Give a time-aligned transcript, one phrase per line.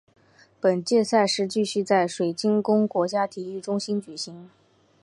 [0.59, 4.49] 本届赛事继续在水晶宫国家体育中心举行。